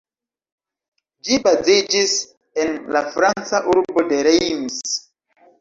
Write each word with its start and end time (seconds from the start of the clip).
Ĝi 1.27 1.37
baziĝis 1.43 2.15
en 2.63 2.73
la 2.97 3.05
Franca 3.19 3.63
urbo 3.75 4.07
de 4.15 4.23
Reims. 4.31 4.99